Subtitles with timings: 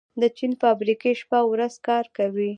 [0.21, 2.49] د چین فابریکې شپه او ورځ کار کوي.